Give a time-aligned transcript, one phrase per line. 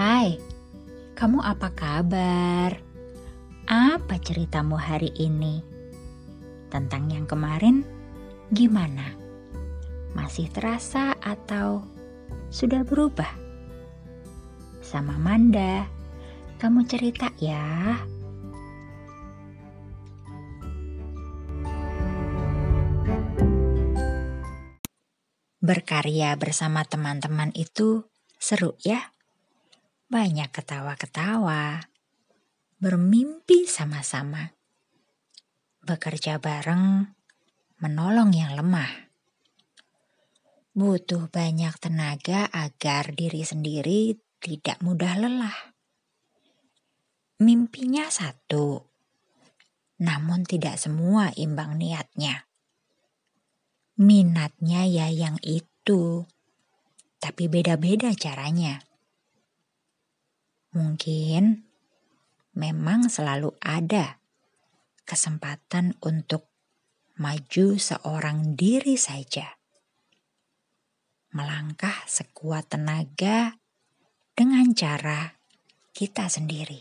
[0.00, 0.40] Hai,
[1.12, 2.72] kamu apa kabar?
[3.68, 5.60] Apa ceritamu hari ini?
[6.72, 7.84] Tentang yang kemarin,
[8.48, 9.12] gimana?
[10.16, 11.84] Masih terasa atau
[12.48, 13.28] sudah berubah?
[14.80, 15.84] Sama Manda,
[16.56, 18.00] kamu cerita ya.
[25.60, 28.08] Berkarya bersama teman-teman itu
[28.40, 29.19] seru ya.
[30.10, 31.86] Banyak ketawa-ketawa,
[32.82, 34.58] bermimpi sama-sama,
[35.86, 37.14] bekerja bareng,
[37.78, 38.90] menolong yang lemah.
[40.74, 45.78] Butuh banyak tenaga agar diri sendiri tidak mudah lelah.
[47.38, 48.82] Mimpinya satu,
[50.02, 52.50] namun tidak semua imbang niatnya.
[53.94, 56.26] Minatnya ya yang itu,
[57.22, 58.89] tapi beda-beda caranya.
[60.70, 61.66] Mungkin
[62.54, 64.22] memang selalu ada
[65.02, 66.46] kesempatan untuk
[67.18, 69.58] maju seorang diri saja.
[71.34, 73.58] Melangkah sekuat tenaga
[74.34, 75.34] dengan cara
[75.90, 76.80] kita sendiri.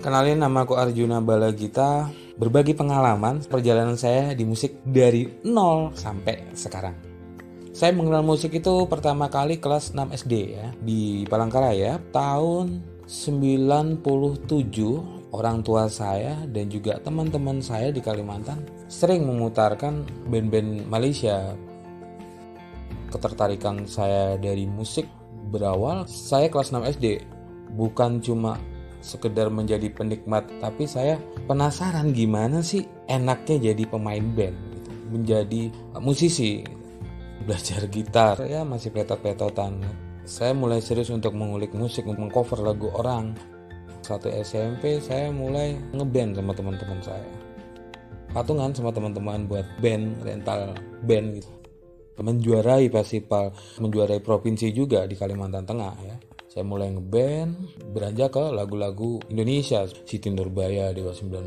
[0.00, 6.96] Kenalin nama aku Arjuna Balagita berbagi pengalaman perjalanan saya di musik dari nol sampai sekarang.
[7.76, 14.00] Saya mengenal musik itu pertama kali kelas 6 SD ya di Palangkaraya tahun 97
[15.36, 21.52] orang tua saya dan juga teman-teman saya di Kalimantan sering memutarkan band-band Malaysia.
[23.12, 25.04] Ketertarikan saya dari musik
[25.52, 27.20] berawal saya kelas 6 SD
[27.76, 28.56] bukan cuma
[29.00, 31.16] sekedar menjadi penikmat tapi saya
[31.48, 34.90] penasaran gimana sih enaknya jadi pemain band gitu.
[35.12, 35.62] menjadi
[35.98, 36.60] musisi
[37.44, 39.80] belajar gitar ya masih petot-petotan
[40.30, 43.34] saya mulai serius untuk mengulik musik mengcover lagu orang.
[43.98, 47.30] Satu SMP saya mulai ngeband sama teman-teman saya.
[48.30, 51.50] Patungan sama teman-teman buat band rental band gitu.
[52.22, 53.50] Menjuarai festival
[53.82, 56.16] menjuarai provinsi juga di Kalimantan Tengah ya
[56.50, 61.46] saya mulai ngeband beranjak ke lagu-lagu Indonesia Siti Nurbaya Dewa 19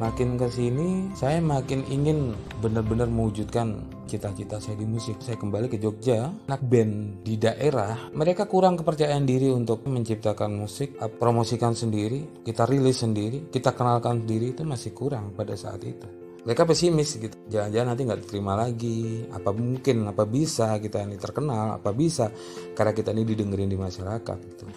[0.03, 5.15] makin ke sini saya makin ingin benar-benar mewujudkan cita-cita saya di musik.
[5.23, 10.99] Saya kembali ke Jogja, anak band di daerah, mereka kurang kepercayaan diri untuk menciptakan musik,
[10.99, 16.05] promosikan sendiri, kita rilis sendiri, kita kenalkan diri itu masih kurang pada saat itu.
[16.43, 21.79] Mereka pesimis gitu, jangan-jangan nanti nggak diterima lagi, apa mungkin, apa bisa kita ini terkenal,
[21.79, 22.27] apa bisa?
[22.75, 24.67] Karena kita ini didengerin di masyarakat gitu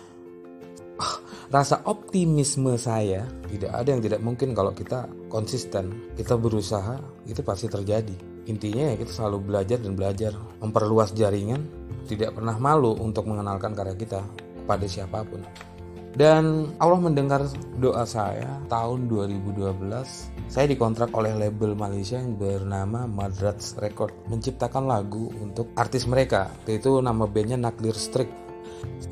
[1.51, 7.71] rasa optimisme saya tidak ada yang tidak mungkin kalau kita konsisten kita berusaha itu pasti
[7.71, 8.17] terjadi.
[8.47, 10.33] Intinya ya kita selalu belajar dan belajar.
[10.63, 11.67] Memperluas jaringan
[12.07, 14.23] tidak pernah malu untuk mengenalkan karya kita
[14.63, 15.43] kepada siapa pun.
[16.17, 17.45] Dan Allah mendengar
[17.77, 19.77] doa saya tahun 2012
[20.49, 24.17] saya dikontrak oleh label Malaysia yang bernama Madrats Record.
[24.33, 28.46] Menciptakan lagu untuk artis mereka yaitu nama bandnya Naklir Strict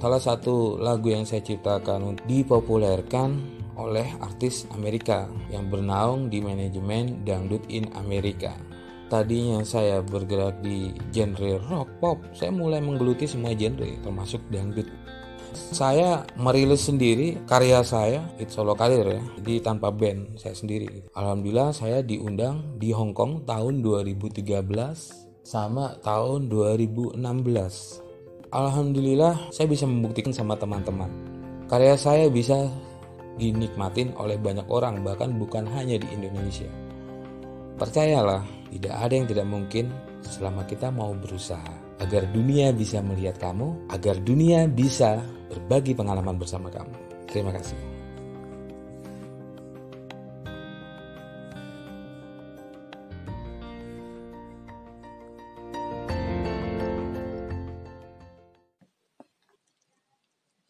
[0.00, 3.40] Salah satu lagu yang saya ciptakan dipopulerkan
[3.74, 8.54] oleh artis Amerika yang bernaung di manajemen dangdut in Amerika.
[9.10, 14.88] Tadinya saya bergerak di genre rock pop, saya mulai menggeluti semua genre termasuk dangdut.
[15.54, 21.06] Saya merilis sendiri karya saya, itu solo karir ya, jadi tanpa band saya sendiri.
[21.14, 24.50] Alhamdulillah saya diundang di Hong Kong tahun 2013
[25.46, 28.03] sama tahun 2016
[28.54, 31.10] Alhamdulillah saya bisa membuktikan sama teman-teman.
[31.66, 32.70] Karya saya bisa
[33.34, 36.70] dinikmatin oleh banyak orang bahkan bukan hanya di Indonesia.
[37.74, 39.90] Percayalah, tidak ada yang tidak mungkin
[40.22, 45.18] selama kita mau berusaha agar dunia bisa melihat kamu, agar dunia bisa
[45.50, 46.94] berbagi pengalaman bersama kamu.
[47.26, 47.94] Terima kasih.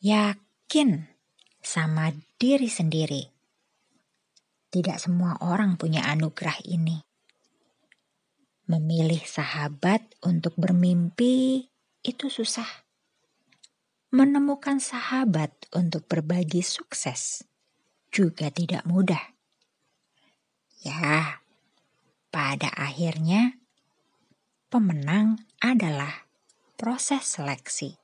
[0.04, 1.00] Yakin
[1.64, 3.24] sama diri sendiri.
[4.68, 7.00] Tidak semua orang punya anugerah ini.
[8.68, 11.64] Memilih sahabat untuk bermimpi
[12.04, 12.68] itu susah.
[14.12, 17.48] Menemukan sahabat untuk berbagi sukses
[18.12, 19.32] juga tidak mudah.
[20.84, 21.40] Ya,
[22.28, 23.56] pada akhirnya
[24.68, 26.28] pemenang adalah
[26.76, 28.03] proses seleksi.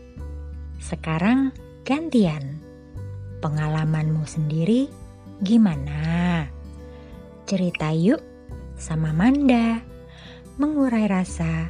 [0.81, 1.53] Sekarang
[1.85, 2.57] gantian
[3.45, 4.89] pengalamanmu sendiri
[5.45, 6.49] gimana?
[7.45, 8.19] Cerita yuk
[8.81, 9.85] sama Manda.
[10.57, 11.69] Mengurai rasa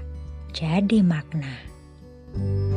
[0.55, 1.69] jadi makna.
[2.31, 2.70] thank you